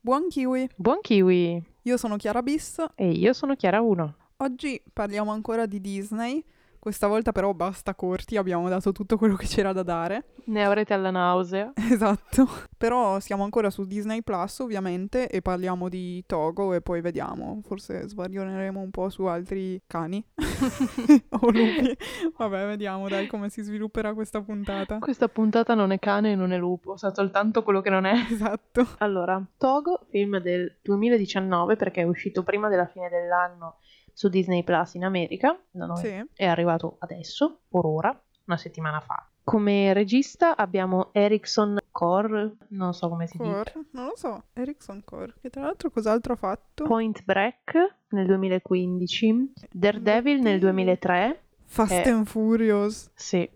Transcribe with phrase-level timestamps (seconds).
[0.00, 0.68] Buon kiwi!
[0.76, 1.60] Buon kiwi!
[1.82, 2.84] Io sono Chiara Bis.
[2.94, 4.14] E io sono Chiara 1.
[4.36, 6.44] Oggi parliamo ancora di Disney.
[6.88, 10.24] Questa volta però basta corti, abbiamo dato tutto quello che c'era da dare.
[10.44, 11.70] Ne avrete alla nausea.
[11.98, 12.48] Esatto.
[12.78, 17.60] Però siamo ancora su Disney Plus, ovviamente, e parliamo di Togo e poi vediamo.
[17.62, 20.24] Forse svarioneremo un po' su altri cani
[21.28, 21.94] o lupi.
[22.38, 24.98] Vabbè, vediamo dai come si svilupperà questa puntata.
[24.98, 28.14] Questa puntata non è cane e non è lupo, sa soltanto quello che non è.
[28.30, 28.86] Esatto.
[28.98, 33.76] Allora, Togo, film del 2019 perché è uscito prima della fine dell'anno
[34.18, 35.56] su Disney Plus in America,
[35.94, 36.24] Sì.
[36.34, 39.30] è arrivato adesso, por ora, una settimana fa.
[39.44, 43.72] Come regista abbiamo Erickson Core, non so come si dice, Core?
[43.92, 44.42] Non lo so.
[44.54, 45.34] Erickson Core.
[45.40, 46.82] Che tra l'altro cos'altro ha fatto?
[46.84, 52.10] Point Break nel 2015, Daredevil nel 2003, Fast Eh.
[52.10, 53.10] and Furious.
[53.14, 53.48] sì,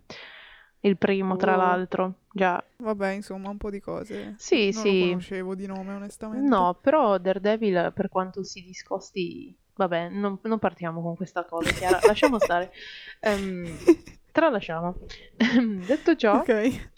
[0.83, 1.61] il primo tra Wow.
[1.61, 2.63] l'altro, già.
[2.77, 4.35] Vabbè, insomma, un po' di cose.
[4.39, 5.01] Sì, non sì.
[5.01, 6.47] lo conoscevo di nome, onestamente.
[6.49, 11.99] No, però Daredevil, per quanto si discosti, vabbè, non, non partiamo con questa cosa, Chiara,
[12.07, 12.73] lasciamo stare.
[13.21, 13.77] Ehm,
[14.31, 14.97] tralasciamo.
[15.87, 16.91] Detto ciò, Ok.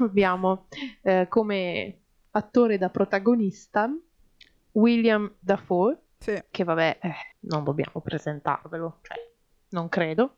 [0.00, 0.66] abbiamo
[1.02, 1.98] eh, come
[2.32, 3.90] attore da protagonista
[4.72, 6.42] William Dafoe, Sì.
[6.50, 9.16] che vabbè, eh, non dobbiamo presentarvelo, cioè,
[9.70, 10.36] non credo,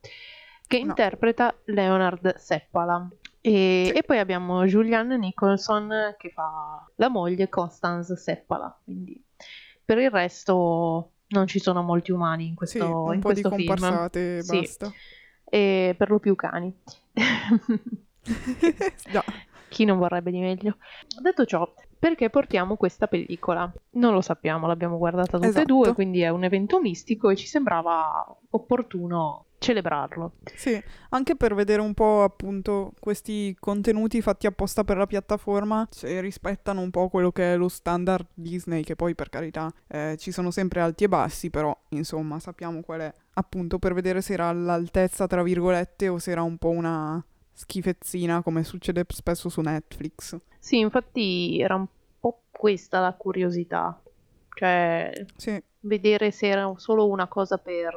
[0.67, 0.85] che No.
[0.91, 3.09] interpreta Leonard Seppala.
[3.43, 3.93] E, Sì.
[3.99, 8.79] e poi abbiamo Julianne Nicholson che fa la moglie Constance Seppala.
[8.85, 9.23] Quindi
[9.85, 13.43] per il resto non ci sono molti umani in questo, Sì, un in po' di
[13.43, 13.67] questo film.
[13.67, 14.57] comparsate e Sì.
[14.59, 14.93] basta.
[15.45, 16.73] E per lo più cani.
[19.11, 19.25] Già.
[19.69, 20.77] Chi non vorrebbe di meglio?
[21.23, 23.71] Detto ciò, perché portiamo questa pellicola?
[23.91, 25.67] Non lo sappiamo, l'abbiamo guardata tutte e Esatto.
[25.67, 30.37] due, quindi è un evento mistico e ci sembrava opportuno celebrarlo.
[30.57, 36.21] Sì, anche per vedere un po' appunto questi contenuti fatti apposta per la piattaforma, se
[36.23, 40.33] rispettano un po' quello che è lo standard Disney, che poi per carità eh, ci
[40.33, 44.49] sono sempre alti e bassi, però insomma sappiamo qual è, appunto per vedere se era
[44.49, 47.23] all'altezza, tra virgolette, o se era un po' una
[47.61, 50.37] schifezzina come succede spesso su Netflix.
[50.59, 51.87] Sì, infatti era un
[52.19, 54.01] po' questa la curiosità,
[54.55, 57.95] cioè Sì, vedere se era solo una cosa per,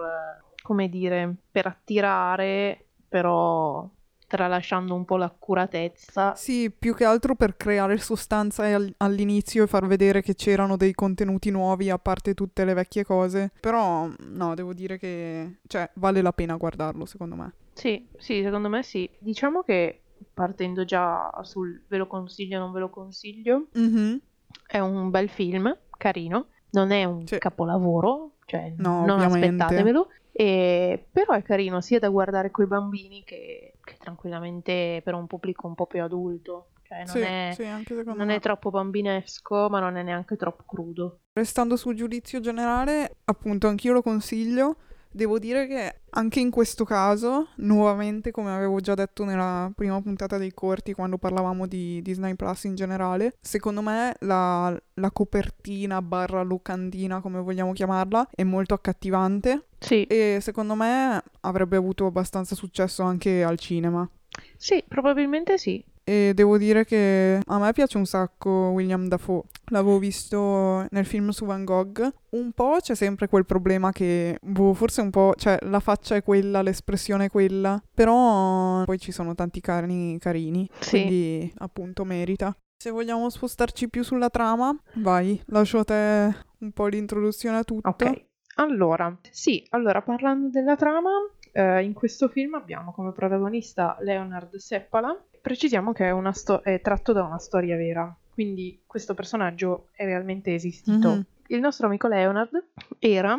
[0.61, 3.87] come dire, per attirare, però
[4.27, 6.33] tralasciando un po' l'accuratezza.
[6.35, 10.93] Sì, più che altro per creare sostanza al- all'inizio e far vedere che c'erano dei
[10.93, 13.51] contenuti nuovi a parte tutte le vecchie cose.
[13.59, 17.53] Però no, devo dire che cioè vale la pena guardarlo, secondo me.
[17.73, 19.09] Sì, sì, secondo me sì.
[19.19, 20.03] Diciamo che
[20.33, 24.19] partendo già sul ve lo consiglio, non ve lo consiglio, Mhm.
[24.67, 27.37] è un bel film, carino, non è un Sì.
[27.39, 29.63] capolavoro, cioè No, non ovviamente.
[29.63, 35.27] aspettatevelo, e- però è carino sia da guardare coi bambini che, che tranquillamente per un
[35.27, 39.79] pubblico un po' più adulto, cioè non, Sì, è, sì, non è troppo bambinesco, ma
[39.79, 41.19] non è neanche troppo crudo.
[41.33, 44.77] Restando sul giudizio generale, appunto, anch'io lo consiglio.
[45.15, 50.37] Devo dire che anche in questo caso, nuovamente, come avevo già detto nella prima puntata
[50.39, 56.41] dei corti, quando parlavamo di Disney Plus in generale, secondo me la, la copertina barra
[56.41, 63.03] locandina, come vogliamo chiamarla, è molto accattivante Sì, e secondo me avrebbe avuto abbastanza successo
[63.03, 64.09] anche al cinema.
[64.57, 65.83] sì, probabilmente sì.
[66.05, 69.43] E devo dire che a me piace un sacco William Dafoe.
[69.71, 72.05] L'avevo visto nel film su Van Gogh.
[72.31, 76.23] Un po' c'è sempre quel problema che, boh, forse un po', cioè la faccia è
[76.23, 80.89] quella, l'espressione è quella, però poi ci sono tanti cani carini, Sì.
[81.01, 82.53] quindi appunto merita.
[82.83, 87.87] Se vogliamo spostarci più sulla trama, vai, lascio a te un po' l'introduzione a tutto.
[87.87, 88.25] Ok,
[88.55, 91.11] allora, sì, allora parlando della trama,
[91.53, 95.17] eh, in questo film abbiamo come protagonista Leonard Seppala.
[95.43, 100.05] Precisiamo che è, una sto- è tratto da una storia vera, quindi questo personaggio è
[100.05, 101.09] realmente esistito.
[101.09, 101.25] Mhm.
[101.47, 102.65] Il nostro amico Leonard
[102.97, 103.37] era,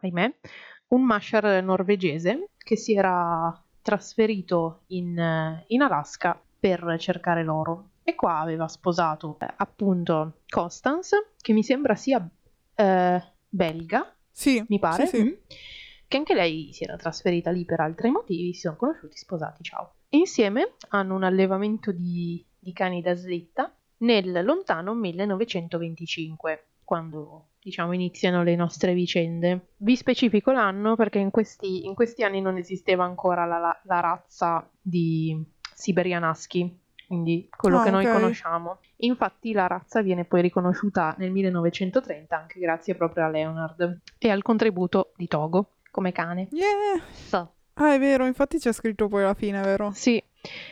[0.00, 0.34] ahimè,
[0.90, 7.88] un masher norvegese che si era trasferito in, in Alaska per cercare l'oro.
[8.04, 12.24] E qua aveva sposato eh, appunto Constance, che mi sembra sia
[12.76, 15.24] eh, belga, Sì, mi pare, sì, sì.
[15.24, 15.32] mm,
[16.06, 19.94] che anche lei si era trasferita lì per altri motivi, si sono conosciuti, sposati, ciao.
[20.12, 28.42] Insieme hanno un allevamento di, di cani da slitta nel lontano 1925, quando diciamo iniziano
[28.42, 29.68] le nostre vicende.
[29.76, 34.00] Vi specifico l'anno perché in questi, in questi anni non esisteva ancora la, la- la
[34.00, 35.40] razza di
[35.74, 36.76] Siberian Husky,
[37.06, 38.12] quindi quello Ah, che noi ok.
[38.12, 38.78] conosciamo.
[39.02, 44.42] Infatti la razza viene poi riconosciuta nel 1930 anche grazie proprio a Leonard e al
[44.42, 46.48] contributo di Togo come cane.
[46.50, 47.00] Yeah!
[47.12, 47.52] So.
[47.74, 49.90] Ah, è vero, infatti c'è scritto poi alla fine, vero?
[49.92, 50.22] Sì,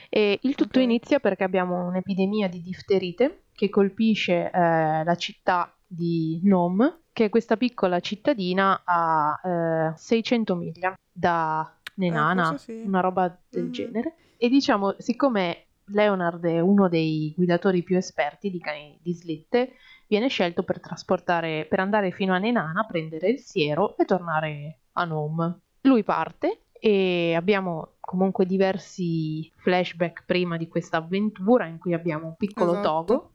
[0.09, 0.85] e il tutto Ok.
[0.85, 7.29] inizia perché abbiamo un'epidemia di difterite che colpisce eh, la città di Nome, che è
[7.31, 12.83] questa piccola cittadina a eh, 600 miglia da Nenana, Eh, sì.
[12.85, 13.71] una roba del Mhm.
[13.73, 14.15] genere.
[14.37, 19.73] E diciamo, siccome Leonard è uno dei guidatori più esperti di cani di slitte,
[20.07, 25.05] viene scelto per trasportare, per andare fino a Nenana, prendere il siero e tornare a
[25.05, 25.61] Nome.
[25.83, 32.37] Lui parte e abbiamo comunque diversi flashback prima di questa avventura in cui abbiamo un
[32.37, 32.89] piccolo Esatto.
[32.89, 33.33] togo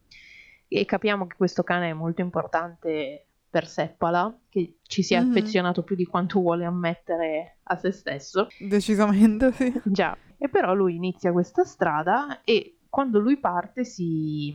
[0.67, 5.29] e capiamo che questo cane è molto importante per Seppala, che ci si è Mhm.
[5.29, 8.47] affezionato più di quanto vuole ammettere a se stesso.
[8.57, 9.71] Decisamente sì.
[9.85, 14.51] Già, e però lui inizia questa strada e quando lui parte si,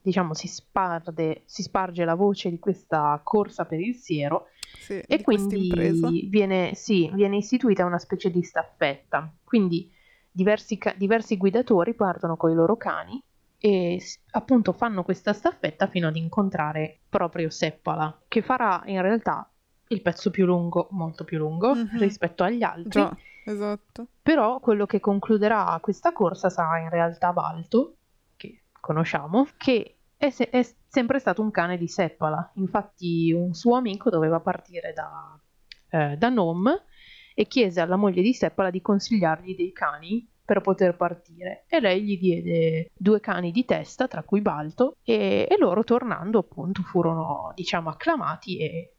[0.00, 4.46] diciamo, si, sparde, si sparge la voce di questa corsa per il siero
[4.78, 9.32] sì e quindi viene, sì, viene istituita una specie di staffetta.
[9.44, 9.90] Quindi
[10.30, 13.22] diversi, ca- diversi guidatori partono con i loro cani
[13.58, 14.00] e
[14.32, 19.50] appunto fanno questa staffetta fino ad incontrare proprio Seppala, che farà in realtà
[19.88, 21.98] il pezzo più lungo, molto più lungo Mhm.
[21.98, 22.90] rispetto agli altri.
[22.90, 24.08] Già, esatto.
[24.22, 27.94] Però quello che concluderà questa corsa sarà in realtà Balto,
[28.36, 32.52] che conosciamo, che è, se- è sempre stato un cane di Seppala.
[32.54, 35.38] Infatti un suo amico doveva partire da,
[35.90, 36.84] eh, da Nome
[37.34, 42.02] e chiese alla moglie di Seppala di consigliargli dei cani per poter partire e lei
[42.04, 47.52] gli diede due cani di testa, tra cui Balto, e, e loro tornando appunto furono
[47.54, 48.94] diciamo acclamati e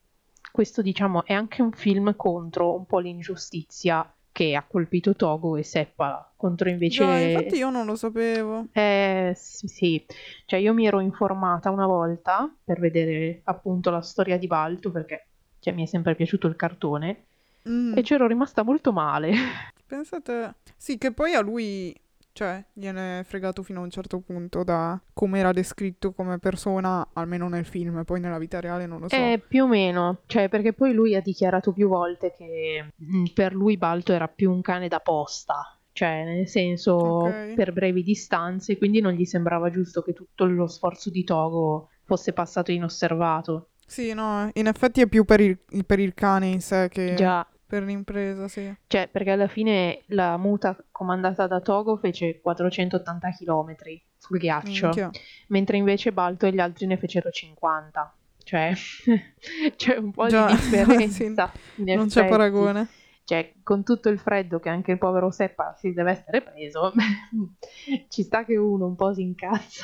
[0.51, 5.63] questo diciamo è anche un film contro un po' l'ingiustizia che ha colpito Togo e
[5.63, 7.03] Seppala, contro invece...
[7.03, 8.67] Già, infatti io non lo sapevo.
[8.71, 10.05] Eh, sì, sì.
[10.45, 15.25] cioè io mi ero informata una volta per vedere appunto la storia di Balto perché
[15.57, 17.25] cioè, mi è sempre piaciuto il cartone
[17.67, 19.33] Mm, e c'ero rimasta molto male.
[19.85, 20.55] Pensate...
[20.77, 21.93] Sì, che poi a lui,
[22.37, 27.07] cioè, gliene è fregato fino a un certo punto da come era descritto come persona,
[27.13, 29.15] almeno nel film, poi nella vita reale non lo so.
[29.15, 33.55] Eh, più o meno, cioè perché poi lui ha dichiarato più volte che mm, per
[33.55, 37.55] lui Balto era più un cane da posta, cioè nel senso Ok.
[37.55, 42.33] per brevi distanze, quindi non gli sembrava giusto che tutto lo sforzo di Togo fosse
[42.33, 43.69] passato inosservato.
[43.87, 45.57] Sì, no, in effetti è più per il,
[45.87, 48.73] per il cane in sé che Già, per l'impresa, sì.
[48.87, 53.75] cioè perché alla fine la muta comandata da Togo fece 480 km
[54.17, 55.11] sul ghiaccio, Minchia.
[55.47, 58.15] mentre invece Balto e gli altri ne fecero 50.
[58.43, 58.71] Cioè,
[59.75, 61.51] c'è un po' Già, di differenza.
[61.75, 62.27] in Non c'è effetti.
[62.29, 62.87] paragone.
[63.25, 66.93] Cioè, con tutto il freddo che anche il povero Seppa si deve essere preso,
[68.07, 69.83] ci sta che uno un po' si incazza.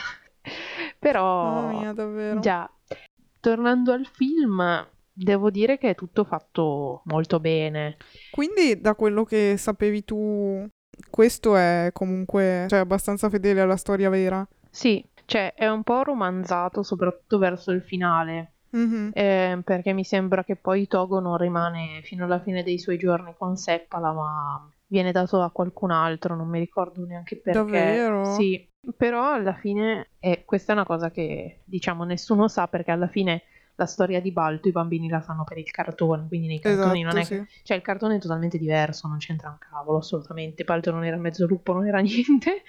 [0.97, 2.39] Però, Mamma mia, davvero.
[2.39, 2.69] già,
[3.41, 7.97] tornando al film, devo dire che è tutto fatto molto bene.
[8.31, 10.67] Quindi, da quello che sapevi tu,
[11.09, 14.45] questo è comunque, cioè, abbastanza fedele alla storia vera.
[14.69, 18.49] Sì, cioè, è un po' romanzato, soprattutto verso il finale.
[18.73, 19.11] Mhm.
[19.13, 23.35] eh, perché mi sembra che poi Togo non rimane fino alla fine dei suoi giorni
[23.37, 27.59] con Seppala, ma viene dato a qualcun altro, non mi ricordo neanche perché.
[27.59, 28.33] Davvero?
[28.33, 28.67] Sì,
[28.97, 33.43] però alla fine, e questa è una cosa che diciamo nessuno sa perché alla fine
[33.75, 37.15] la storia di Balto i bambini la sanno per il cartone, quindi nei cartoni Esatto,
[37.15, 37.43] non è sì.
[37.63, 41.45] Cioè il cartone è totalmente diverso, non c'entra un cavolo assolutamente, Balto non era mezzo
[41.47, 42.61] lupo, non era niente.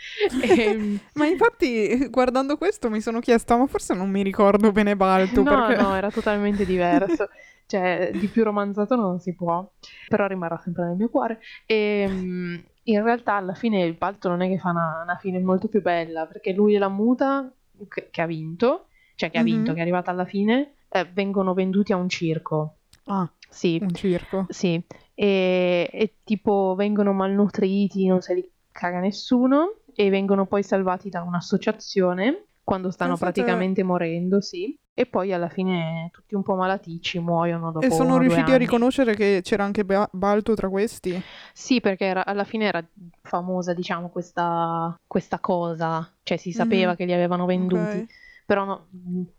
[0.43, 5.43] E, Ma infatti, guardando questo, mi sono chiesta, ma forse non mi ricordo bene Balto,
[5.43, 5.83] No, perché...
[5.83, 7.29] no, era totalmente diverso.
[7.67, 9.67] Cioè, di più romanzato non si può,
[10.09, 11.41] però rimarrà sempre nel mio cuore.
[11.65, 15.39] E mm, in realtà alla fine il Balto non è che fa una, una fine
[15.41, 17.51] molto più bella, perché lui e la muta,
[17.89, 19.75] che, che ha vinto, cioè che ha vinto, Mhm.
[19.75, 22.77] che è arrivata alla fine, eh, vengono venduti a un circo.
[23.07, 24.47] Ah, Sì, un circo.
[24.49, 24.81] sì.
[25.15, 31.23] E, e tipo vengono malnutriti, non se li caga nessuno, e vengono poi salvati da
[31.23, 34.77] un'associazione quando stanno Pensate- praticamente morendo, sì.
[34.97, 39.17] E poi alla fine tutti un po' malaticci muoiono dopo E sono riusciti a riconoscere
[39.17, 41.21] che c'era anche Ba- Balto tra questi?
[41.53, 42.85] Sì, perché era- alla fine era
[43.23, 46.09] famosa, diciamo, questa, questa cosa.
[46.23, 46.97] Cioè si sapeva Mhm.
[46.97, 47.99] che li avevano venduti.
[47.99, 48.07] Ok.
[48.45, 48.89] Però no-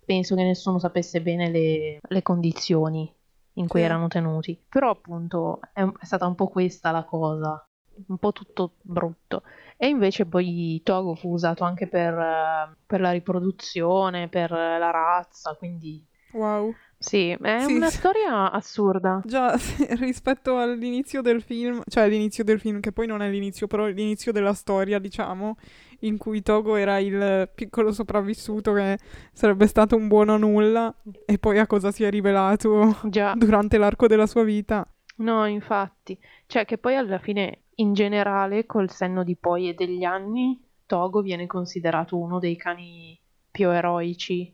[0.06, 3.14] penso che nessuno sapesse bene le, le condizioni
[3.54, 3.86] in cui Sì.
[3.86, 4.60] erano tenuti.
[4.68, 7.68] Però appunto è, è stata un po' questa la cosa,
[8.08, 9.44] un po' tutto brutto.
[9.78, 15.56] E invece poi Togo fu usato anche per, eh, per la riproduzione, per la razza,
[15.56, 16.76] quindi Wow.
[16.98, 19.22] sì, è Sì, una storia assurda.
[19.22, 19.56] Già,
[19.98, 24.32] rispetto all'inizio del film, cioè l'inizio del film, che poi non è l'inizio, però l'inizio
[24.32, 25.56] della storia, diciamo,
[26.02, 28.98] in cui Togo era il piccolo sopravvissuto che
[29.34, 30.94] sarebbe stato un buono nulla,
[31.26, 33.34] e poi a cosa si è rivelato Già.
[33.38, 34.88] durante l'arco della sua vita.
[35.18, 40.04] No, infatti, cioè che poi alla fine, in generale, col senno di poi e degli
[40.04, 43.18] anni, Togo viene considerato uno dei cani
[43.50, 44.54] più eroici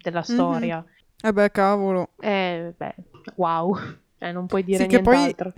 [0.00, 0.24] della Mhm.
[0.34, 0.84] storia.
[1.20, 2.10] Eh beh, cavolo.
[2.20, 2.94] Eh, beh,
[3.36, 3.76] wow.
[4.18, 5.52] Eh, non puoi dire Sì, che poi- nient'altro.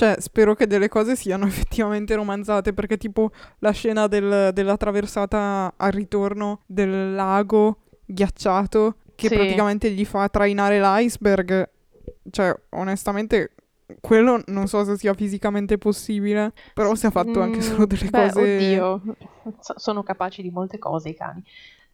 [0.00, 5.74] Cioè, spero che delle cose siano effettivamente romanzate, perché tipo la scena del- della traversata
[5.76, 9.34] al ritorno del lago ghiacciato, che Sì.
[9.34, 11.68] praticamente gli fa trainare l'iceberg,
[12.30, 13.50] cioè, onestamente,
[14.00, 18.08] quello non so se sia fisicamente possibile, però si è fatto anche Mm, solo delle
[18.08, 18.40] beh, cose...
[18.40, 19.02] oddio,
[19.60, 21.44] so- sono capaci di molte cose i cani.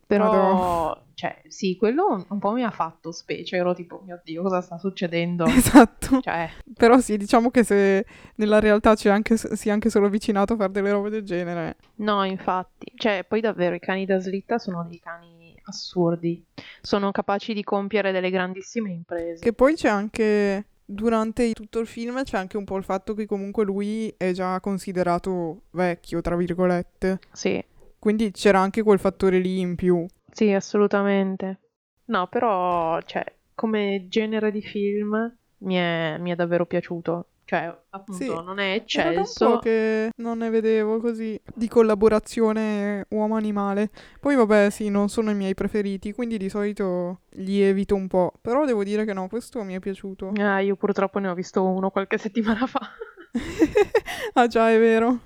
[0.07, 1.03] Però, Madò.
[1.15, 3.57] cioè, sì, quello un- po' mi ha fatto specie.
[3.57, 5.45] Ero tipo, mio Dio, cosa sta succedendo?
[5.51, 6.21] Esatto.
[6.21, 10.57] Cioè, Però sì, diciamo che se nella realtà c'è anche, sia anche solo avvicinato a
[10.57, 11.77] fare delle robe del genere.
[11.97, 12.93] no, infatti.
[12.95, 16.45] Cioè, poi davvero i cani da slitta sono dei cani assurdi.
[16.81, 19.43] Sono capaci di compiere delle grandissime imprese.
[19.43, 23.27] Che poi c'è anche, durante tutto il film, c'è anche un po' il fatto che
[23.27, 27.19] comunque lui è già considerato vecchio, tra virgolette.
[27.33, 27.61] Sì,
[27.99, 30.07] Quindi c'era anche quel fattore lì in più.
[30.31, 31.61] sì, assolutamente.
[32.07, 33.25] No, però, cioè,
[33.55, 37.29] come genere di film mi è, mi è davvero piaciuto.
[37.47, 38.27] Cioè, appunto, Sì.
[38.29, 39.59] non è Era po' eccelso.
[39.61, 43.91] che non ne vedevo così di collaborazione uomo-animale.
[44.21, 48.33] Poi vabbè, sì, non sono i miei preferiti, quindi di solito li evito un po'.
[48.41, 50.33] Però devo dire che no, questo mi è piaciuto.
[50.39, 52.81] Ah, io purtroppo ne ho visto uno qualche settimana fa.
[54.35, 55.21] ah già, è vero.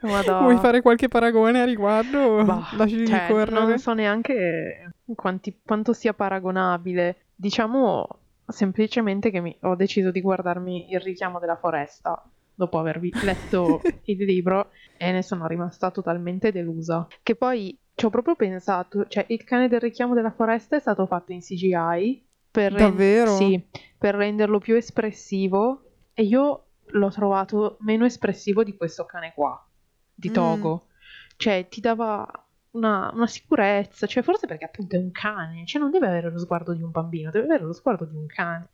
[0.00, 2.42] Vuoi fare qualche paragone a riguardo?
[2.44, 2.68] Bah,
[3.06, 7.26] cioè, non so neanche quanti- quanto sia paragonabile.
[7.34, 8.06] Diciamo
[8.46, 12.22] semplicemente che mi- ho deciso di guardarmi Il richiamo della foresta
[12.54, 17.06] dopo aver letto il libro e ne sono rimasta totalmente delusa.
[17.22, 21.06] Che poi ci ho proprio pensato, cioè il cane del richiamo della foresta è stato
[21.06, 23.30] fatto in CGI per, ren- Davvero?
[23.36, 23.62] sì,
[23.98, 25.82] per renderlo più espressivo
[26.14, 29.62] e io l'ho trovato meno espressivo di questo cane qua,
[30.20, 30.32] di Mm.
[30.32, 30.86] Togo.
[31.36, 32.26] Cioè ti dava
[32.72, 36.38] una, una sicurezza, cioè forse perché appunto è un cane, cioè non deve avere lo
[36.38, 38.68] sguardo di un bambino, deve avere lo sguardo di un cane.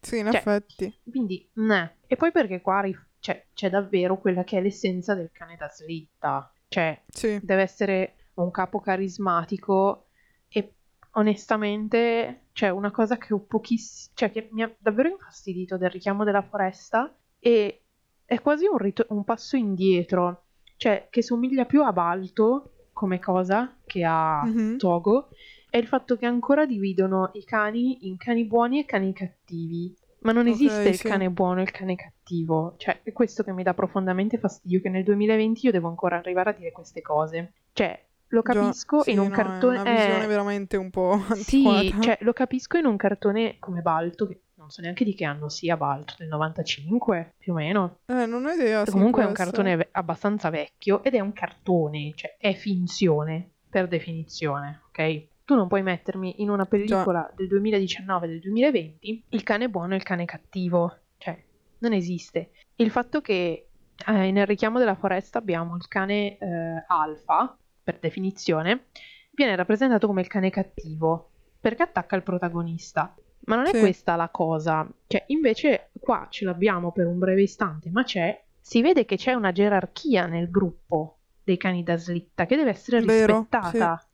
[0.00, 1.00] Sì, in Cioè, effetti.
[1.08, 1.96] Quindi, ne.
[2.06, 2.82] E poi perché qua
[3.20, 6.52] cioè, c'è davvero quella che è l'essenza del cane da slitta.
[6.68, 7.38] Cioè, Sì.
[7.42, 10.08] deve essere un capo carismatico
[10.48, 10.74] e
[11.12, 16.24] onestamente, cioè, una cosa che ho pochissimo, cioè, che mi ha davvero infastidito del richiamo
[16.24, 17.84] della foresta e
[18.24, 20.44] è quasi un, rit- un passo indietro,
[20.82, 24.78] cioè, che somiglia più a Balto come cosa che a Mhm.
[24.78, 25.28] Togo
[25.70, 29.94] è il fatto che ancora dividono i cani in cani buoni e cani cattivi.
[30.22, 31.06] Ma non Ok, esiste il sì.
[31.08, 32.74] cane buono e il cane cattivo.
[32.78, 36.50] Cioè, è questo che mi dà profondamente fastidio, che nel 2020 io devo ancora arrivare
[36.50, 37.52] a dire queste cose.
[37.72, 39.76] Cioè, lo Già, capisco sì, in un no, cartone...
[39.78, 42.02] È una visione eh, veramente un po' sì, antiquata.
[42.02, 45.48] cioè, lo capisco in un cartone come Balto, che non so neanche di che anno
[45.48, 47.98] sia Balto, del 95, più o meno.
[48.06, 48.84] Eh, non ho idea.
[48.84, 53.88] Comunque è un cartone ve- abbastanza vecchio ed è un cartone, cioè è finzione per
[53.88, 55.26] definizione, ok?
[55.44, 59.96] Tu non puoi mettermi in una pellicola del 2019 del 2020 il cane buono e
[59.96, 61.42] il cane cattivo, cioè
[61.78, 62.52] non esiste.
[62.76, 63.66] Il fatto che
[64.06, 68.86] eh, nel richiamo della foresta abbiamo il cane eh, alfa, per definizione,
[69.32, 73.14] viene rappresentato come il cane cattivo perché attacca il protagonista.
[73.44, 73.80] Ma non è Sì.
[73.80, 74.88] questa la cosa.
[75.06, 78.40] Cioè, invece qua ce l'abbiamo per un breve istante, ma c'è.
[78.60, 83.00] Si vede che c'è una gerarchia nel gruppo dei cani da slitta che deve essere
[83.00, 84.06] Vero, rispettata.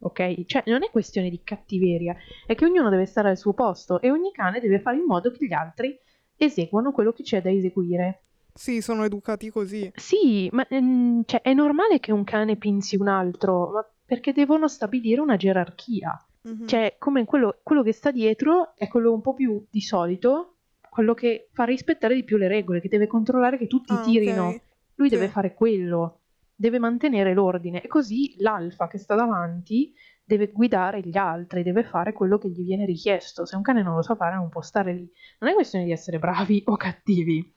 [0.00, 0.44] Ok?
[0.44, 2.14] Cioè, non è questione di cattiveria,
[2.46, 5.30] è che ognuno deve stare al suo posto e ogni cane deve fare in modo
[5.30, 5.98] che gli altri
[6.36, 8.20] eseguano quello che c'è da eseguire.
[8.52, 9.90] Sì, sono educati così.
[9.96, 14.68] Sì, ma ehm, cioè, è normale che un cane pinzi un altro, ma perché devono
[14.68, 16.22] stabilire una gerarchia.
[16.44, 16.66] Mhm.
[16.66, 20.56] Cioè, come quello, quello che sta dietro è quello un po' più di solito,
[20.90, 24.48] quello che fa rispettare di più le regole, che deve controllare che tutti Ah, tirino.
[24.48, 24.60] ok.
[24.96, 25.14] Lui Sì.
[25.16, 26.20] deve fare quello,
[26.54, 29.92] deve mantenere l'ordine e così l'alfa che sta davanti
[30.26, 33.44] deve guidare gli altri, deve fare quello che gli viene richiesto.
[33.44, 35.10] Se un cane non lo sa fare non può stare lì.
[35.40, 37.52] Non è questione di essere bravi o cattivi.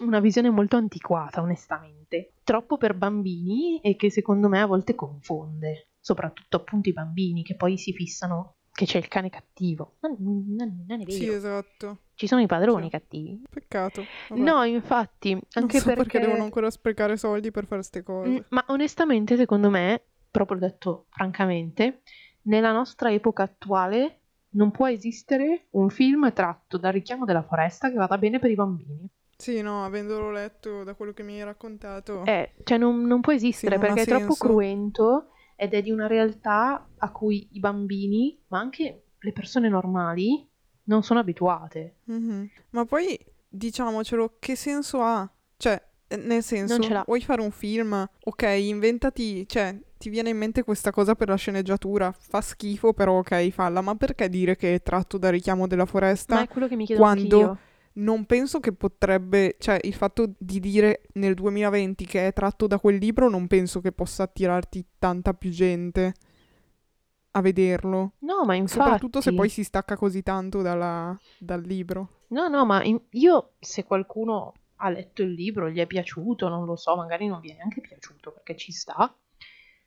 [0.00, 2.34] Una visione molto antiquata, onestamente.
[2.44, 5.88] Troppo per bambini e che secondo me a volte confonde.
[6.00, 9.96] Soprattutto appunto i bambini che poi si fissano che c'è il cane cattivo.
[10.00, 11.10] Non, non- non è vero.
[11.10, 11.98] Sì, esatto.
[12.14, 12.90] Ci sono i padroni Sì.
[12.90, 13.42] cattivi.
[13.50, 14.04] Peccato.
[14.28, 14.40] Vabbè.
[14.40, 16.02] No, infatti, non anche so perché...
[16.02, 18.28] perché devono ancora sprecare soldi per fare queste cose.
[18.30, 22.02] Mm, Ma onestamente, secondo me, proprio detto francamente,
[22.42, 24.20] nella nostra epoca attuale
[24.52, 28.54] non può esistere un film tratto dal richiamo della foresta che vada bene per i
[28.54, 29.06] bambini.
[29.36, 32.24] Sì, no, avendolo letto da quello che mi hai raccontato.
[32.24, 35.29] Eh, cioè non, non può esistere non ha perché è troppo cruento
[35.60, 40.48] ed è di una realtà a cui i bambini, ma anche le persone normali,
[40.84, 41.96] non sono abituate.
[42.04, 42.48] Mhm.
[42.70, 45.30] Ma poi diciamocelo, che senso ha?
[45.58, 48.08] Cioè, eh, nel senso, vuoi fare un film?
[48.24, 52.10] Ok, inventati, cioè, ti viene in mente questa cosa per la sceneggiatura.
[52.10, 53.82] Fa schifo, però ok, falla.
[53.82, 56.36] Ma perché dire che è tratto da richiamo della foresta?
[56.36, 57.58] Ma è quello che mi chiedo quando anch'io.
[57.94, 62.78] Non penso che potrebbe, cioè il fatto di dire nel 2020 che è tratto da
[62.78, 66.14] quel libro non penso che possa attirarti tanta più gente
[67.32, 68.12] a vederlo.
[68.20, 69.36] No, ma Soprattutto se infatti...
[69.36, 72.24] poi si stacca così tanto dalla- dal libro.
[72.28, 76.64] No, no, ma in- io se qualcuno ha letto il libro, gli è piaciuto, non
[76.64, 79.14] lo so, magari non vi è neanche piaciuto perché ci sta.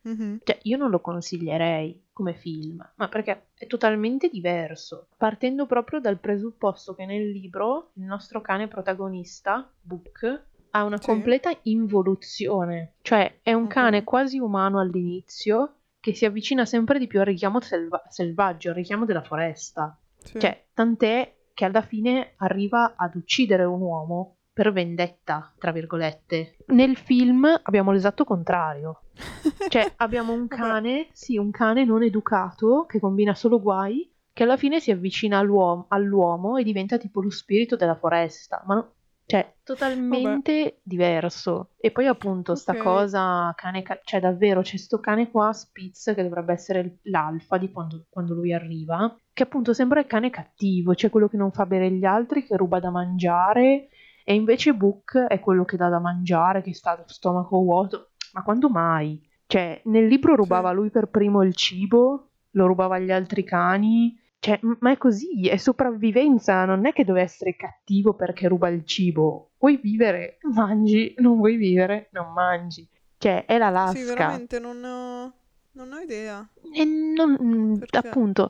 [0.01, 0.39] Mhm.
[0.43, 5.07] Cioè, io non lo consiglierei come film, ma perché è totalmente diverso.
[5.17, 11.07] Partendo proprio dal presupposto che nel libro il nostro cane protagonista, Book, ha una Sì.
[11.07, 12.95] completa involuzione.
[13.01, 17.59] Cioè, è un cane quasi umano all'inizio che si avvicina sempre di più al richiamo
[17.61, 19.97] selva- selvaggio, al richiamo della foresta.
[20.17, 20.39] Sì.
[20.39, 26.57] Cioè, tant'è che alla fine arriva ad uccidere un uomo per vendetta, tra virgolette.
[26.67, 29.01] Nel film abbiamo l'esatto contrario.
[29.67, 30.61] Cioè, abbiamo un Vabbè.
[30.61, 35.39] cane, sì, un cane non educato che combina solo guai, che alla fine si avvicina
[35.39, 38.61] all'uomo, all'uomo e diventa tipo lo spirito della foresta.
[38.67, 38.93] Ma no-
[39.25, 41.69] cioè, totalmente diverso.
[41.77, 42.77] E poi appunto sta Ok.
[42.77, 47.71] cosa, cane, ca- cioè davvero c'è sto cane qua, Spitz, che dovrebbe essere l'alfa di
[47.71, 51.65] quando, quando lui arriva, che appunto sembra il cane cattivo, cioè quello che non fa
[51.65, 53.87] bere gli altri, che ruba da mangiare,
[54.23, 58.11] e invece Book è quello che dà da mangiare, che sta allo stomaco vuoto.
[58.33, 59.21] Ma quando mai?
[59.45, 64.17] Cioè, nel libro rubava lui per primo il cibo, lo rubava agli altri cani.
[64.39, 68.83] Cioè, ma è così, è sopravvivenza, non è che deve essere cattivo perché ruba il
[68.85, 69.51] cibo.
[69.59, 70.37] Vuoi vivere?
[70.53, 72.09] Mangi, non vuoi vivere?
[72.11, 72.85] Non mangi.
[73.17, 74.03] Cioè, è Sì, l'Alaska.
[74.15, 75.33] veramente non ho,
[75.73, 76.45] non ho idea.
[76.73, 77.97] E non, mm, Perché?
[77.99, 78.49] appunto,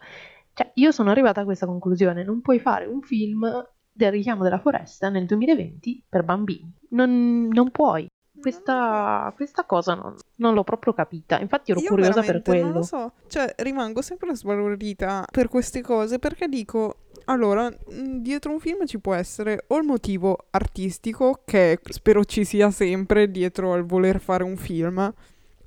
[0.53, 2.23] cioè, io sono arrivata a questa conclusione.
[2.23, 3.45] Non puoi fare un film
[3.93, 6.71] del richiamo della foresta nel 2020 per bambini.
[6.89, 8.07] Non, non puoi.
[8.39, 11.39] Questa, questa cosa non, non l'ho proprio capita.
[11.39, 12.73] Infatti ero Io curiosa per veramente non quello.
[12.79, 18.59] lo so, cioè rimango sempre sbalordita per queste cose perché dico, allora, mh, dietro un
[18.59, 23.85] film ci può essere o il motivo artistico, che spero ci sia sempre dietro al
[23.85, 25.13] voler fare un film,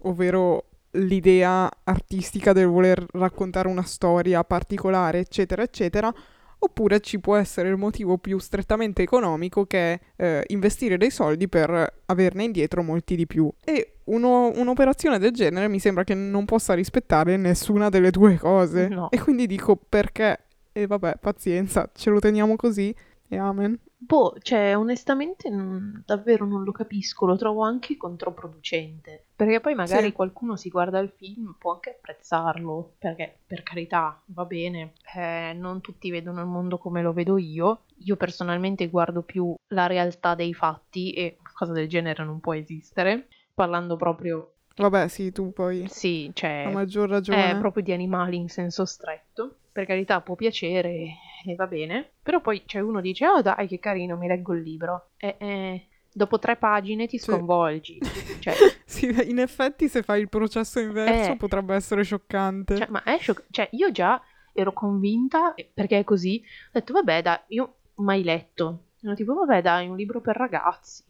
[0.00, 6.12] ovvero l'idea artistica del voler raccontare una storia particolare, eccetera, eccetera.
[6.58, 11.48] Oppure ci può essere il motivo più strettamente economico che è eh, investire dei soldi
[11.48, 13.50] per averne indietro molti di più.
[13.64, 18.88] E uno- un'operazione del genere mi sembra che non possa rispettare nessuna delle due cose.
[18.88, 19.10] No.
[19.10, 20.38] E quindi dico perché?
[20.72, 22.94] E vabbè, pazienza, ce lo teniamo così
[23.28, 23.78] e amen.
[24.06, 29.24] Boh, cioè, onestamente non- davvero non lo capisco, lo trovo anche controproducente.
[29.34, 30.12] Perché poi magari Sì.
[30.12, 35.80] qualcuno si guarda il film, può anche apprezzarlo, perché per carità va bene, eh, non
[35.80, 37.80] tutti vedono il mondo come lo vedo io.
[38.04, 42.54] Io personalmente guardo più la realtà dei fatti e una cosa del genere non può
[42.54, 43.26] esistere.
[43.54, 47.52] Parlando proprio, Vabbè, sì, tu poi sì, cioè, a maggior ragione.
[47.52, 49.56] è proprio di animali in senso stretto.
[49.72, 51.08] Per carità può piacere
[51.44, 52.12] e va bene.
[52.22, 55.10] Però poi c'è uno che dice, oh dai che carino, mi leggo il libro.
[55.16, 57.98] E e dopo tre pagine ti sconvolgi.
[58.40, 61.36] Cioè, Sì, in effetti se fai il processo inverso Eh.
[61.36, 62.76] potrebbe essere scioccante.
[62.76, 64.22] cioè, ma è scioc- cioè, io già
[64.52, 68.84] ero convinta, eh, perché è così, ho detto, vabbè dai, io mai letto.
[69.02, 71.02] Ero tipo, vabbè dai, un libro per ragazzi.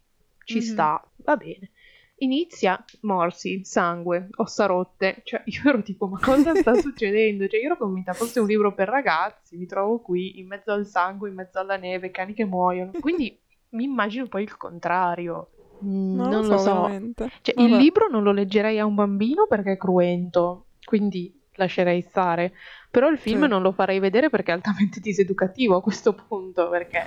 [0.44, 0.62] Ci Mhm.
[0.62, 1.70] sta, va bene.
[2.18, 5.20] Inizia, morsi, sangue, ossa rotte.
[5.22, 7.46] Cioè, io ero tipo, ma cosa sta succedendo?
[7.46, 9.56] Cioè, io ero convinta fosse un libro per ragazzi.
[9.56, 12.92] Mi trovo qui, in mezzo al sangue, in mezzo alla neve, cani che muoiono.
[13.00, 13.38] Quindi
[13.70, 15.50] mi immagino poi il contrario.
[15.84, 16.82] Mm, non, non lo so, so.
[16.82, 17.30] veramente.
[17.42, 22.52] Cioè, il libro non lo leggerei a un bambino perché è cruento, quindi lascerei stare.
[22.90, 23.48] Però il film Sì.
[23.48, 27.04] non lo farei vedere perché è altamente diseducativo a questo punto, perché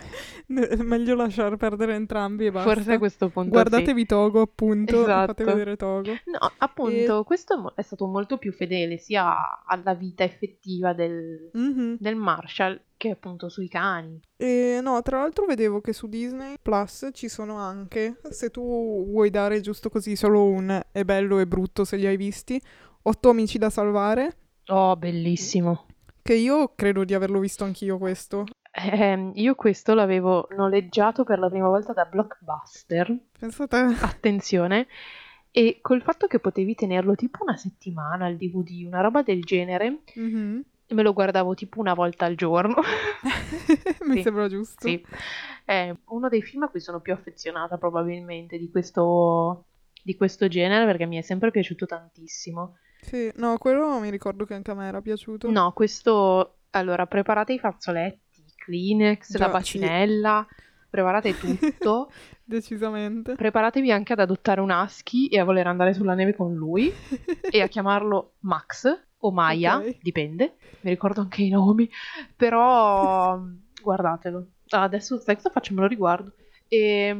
[0.47, 2.73] Meglio lasciar perdere entrambi e basta.
[2.73, 3.63] forse a questo punto sì.
[3.63, 5.43] Guardatevi Togo, appunto, e fate Esatto.
[5.45, 6.11] vedere Togo.
[6.25, 11.97] No, appunto, questo è stato molto più fedele sia alla vita effettiva del, Mhm.
[11.99, 14.19] del Marshall che appunto sui cani.
[14.35, 19.29] E no, tra l'altro vedevo che su Disney Plus ci sono anche, se tu vuoi
[19.29, 22.61] dare giusto così solo un è bello e brutto se li hai visti,
[23.01, 24.35] Otto amici da salvare,
[24.67, 25.85] Oh, bellissimo.
[26.21, 28.45] che io credo di averlo visto anch'io questo.
[28.71, 33.17] Ehm, io questo l'avevo noleggiato per la prima volta da Blockbuster.
[33.39, 34.87] Pensate, attenzione,
[35.51, 40.01] e col fatto che potevi tenerlo tipo una settimana il DVD, una roba del genere,
[40.15, 40.63] Mhm.
[40.89, 42.75] me lo guardavo tipo una volta al giorno.
[44.05, 44.87] mi Sì, sembra giusto.
[44.87, 45.03] Sì,
[45.65, 49.65] è uno dei film a cui sono più affezionata probabilmente di questo,
[50.03, 52.75] di questo genere perché mi è sempre piaciuto tantissimo.
[53.01, 55.49] Sì, no, quello mi ricordo che anche a me era piaciuto.
[55.49, 59.51] No, questo, allora, preparate i fazzoletti, i Kleenex, la Già, sì.
[59.51, 60.47] bacinella,
[60.89, 62.11] preparate tutto.
[62.43, 63.35] Decisamente.
[63.35, 66.91] Preparatevi anche ad adottare un husky e a voler andare sulla neve con lui
[67.51, 69.97] e a chiamarlo Max o Maya, Ok.
[70.01, 70.55] dipende.
[70.81, 71.87] Mi ricordo anche i nomi,
[72.35, 73.37] però
[73.81, 74.47] guardatelo.
[74.69, 76.33] Ah, Adesso aspetta, facciamelo riguardo.
[76.67, 77.13] E,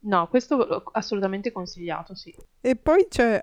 [0.00, 2.34] no, questo assolutamente consigliato, sì.
[2.60, 3.40] E poi c'è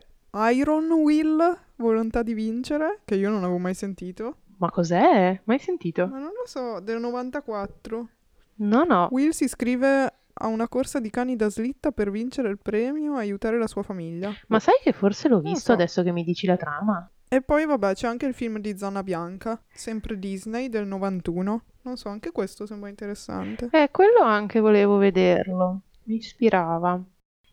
[0.51, 4.37] Iron Will, Volontà di vincere, che io non avevo mai sentito.
[4.57, 5.39] Ma cos'è?
[5.43, 6.07] Mai sentito?
[6.07, 8.09] Ma non lo so, del 94.
[8.57, 9.07] No, no.
[9.11, 13.19] Will si iscrive a una corsa di cani da slitta per vincere il premio e
[13.19, 14.33] aiutare la sua famiglia.
[14.47, 15.73] Ma sai che forse l'ho visto so.
[15.73, 17.09] adesso che mi dici la trama?
[17.27, 21.63] E poi vabbè c'è anche il film di Zona Bianca, sempre Disney del 91.
[21.81, 23.69] Non so, anche questo sembra interessante.
[23.71, 25.81] Eh, quello anche volevo vederlo.
[26.03, 27.01] Mi ispirava.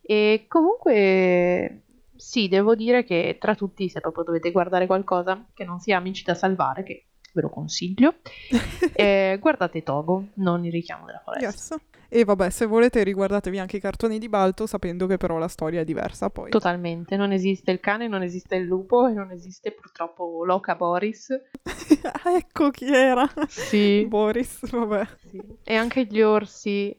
[0.01, 1.82] E comunque,
[2.15, 6.23] sì, devo dire che tra tutti, se proprio dovete guardare qualcosa che non sia Amici
[6.23, 8.15] da salvare, che ve lo consiglio,
[8.93, 11.75] eh, guardate Togo, non il richiamo della foresta.
[11.75, 11.75] Yes.
[12.15, 15.81] E vabbè, se volete riguardatevi anche i cartoni di Balto, sapendo che però la storia
[15.81, 16.51] è diversa poi.
[16.51, 21.29] Totalmente, non esiste il cane, non esiste il lupo e non esiste purtroppo Loca Boris.
[22.35, 23.27] Ecco chi era.
[23.47, 24.05] Sì.
[24.07, 25.07] Boris, vabbè.
[25.27, 25.41] Sì.
[25.63, 26.95] E anche gli orsi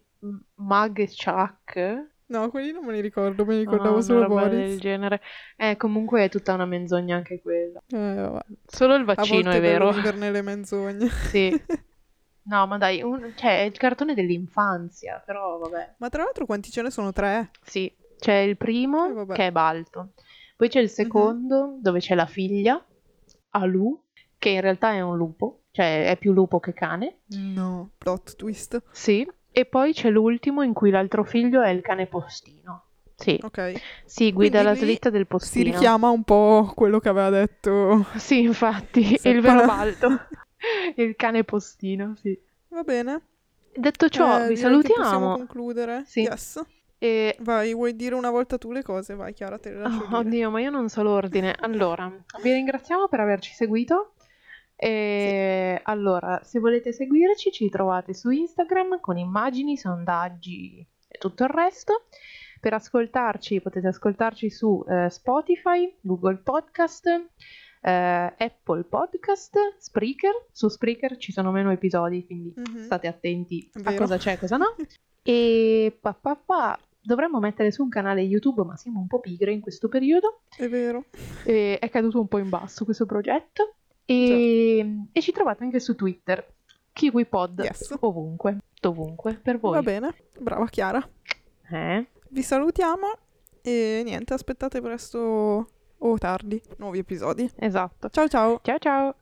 [0.57, 2.13] Mag e Chuck.
[2.27, 4.51] No, quelli non me li ricordo, me li Ah, ricordavo una solo Boris.
[4.51, 5.21] del genere.
[5.57, 7.81] Eh, comunque è tutta una menzogna anche quella.
[7.89, 8.39] Eh.
[8.67, 9.93] Solo il vaccino è vero.
[9.93, 11.09] vivere nelle menzogne.
[11.09, 11.51] Sì.
[12.47, 15.95] No, ma dai, un- cioè, è il cartone dell'infanzia, però vabbè.
[15.97, 17.11] Ma tra l'altro quanti ce ne sono?
[17.11, 17.51] Tre?
[17.63, 19.13] Sì, c'è il primo Eh.
[19.15, 19.33] Mhm.
[19.33, 20.13] che è Balto.
[20.55, 22.85] Poi c'è il secondo dove c'è la figlia,
[23.53, 23.99] Alu,
[24.37, 27.21] che in realtà è un lupo, cioè è più lupo che cane.
[27.29, 27.93] No.
[27.97, 28.83] Plot twist.
[28.91, 29.27] Sì.
[29.57, 32.87] E poi c'è l'ultimo in cui l'altro figlio è il cane postino.
[33.14, 33.81] Sì, Ok.
[34.05, 35.71] sì, guida Quindi la slitta del Si postino.
[35.71, 38.05] richiama un po' quello che aveva detto.
[38.17, 40.09] Sì, infatti, Seppa- il vero Balto.
[40.97, 42.37] il cane postino, sì.
[42.71, 43.21] Va bene.
[43.77, 45.37] Detto ciò, Eh, vi che Possiamo salutiamo.
[45.37, 46.03] concludere.
[46.07, 46.23] Sì.
[46.23, 46.61] Yes.
[46.99, 47.37] E...
[47.40, 49.14] Vai, vuoi dire una volta tu le cose?
[49.14, 50.17] Vai, Chiara, te le lascio Oh, dire.
[50.17, 51.55] oddio, ma io non so l'ordine.
[51.61, 52.11] Allora,
[52.43, 54.13] vi ringraziamo per averci seguito.
[54.88, 61.49] E allora, se volete seguirci, ci trovate su Instagram con immagini, sondaggi e tutto il
[61.49, 62.03] resto.
[62.61, 70.49] Per ascoltarci, potete ascoltarci su eh, Spotify, Google Podcast, eh, Apple Podcast, Spreaker.
[70.53, 72.85] Su Spreaker ci sono meno episodi, quindi Mhm.
[72.85, 73.97] state attenti a Vero.
[74.03, 74.75] cosa c'è e cosa no.
[75.27, 79.53] E pa, pa, pa, dovremmo mettere su un canale YouTube, ma siamo un po' pigre
[79.53, 80.42] in questo periodo.
[80.55, 81.07] È vero.
[81.47, 83.77] E è caduto un po' in basso questo progetto.
[84.07, 86.47] E, e ci trovate anche su Twitter,
[86.93, 87.97] KiwiPod, Yes.
[88.01, 89.73] ovunque, dovunque, per voi.
[89.75, 90.14] Va bene.
[90.38, 91.07] Brava Chiara.
[91.71, 92.07] Eh?
[92.29, 93.07] Vi salutiamo
[93.62, 97.51] e niente, aspettate presto o tardi nuovi episodi.
[97.57, 98.11] Esatto.
[98.11, 98.61] Ciao ciao.
[98.62, 99.14] Ciao ciao!